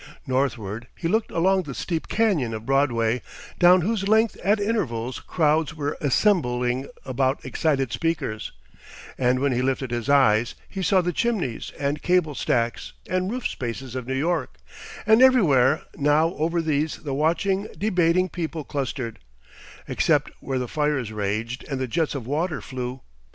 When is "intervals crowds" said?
4.59-5.75